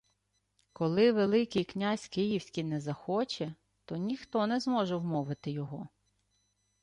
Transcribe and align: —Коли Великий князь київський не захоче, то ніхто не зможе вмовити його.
—Коли 0.73 1.11
Великий 1.11 1.63
князь 1.63 2.07
київський 2.07 2.63
не 2.63 2.79
захоче, 2.79 3.55
то 3.85 3.97
ніхто 3.97 4.47
не 4.47 4.59
зможе 4.59 4.95
вмовити 4.95 5.51
його. 5.51 5.87